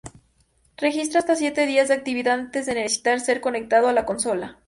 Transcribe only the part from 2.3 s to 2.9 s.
antes de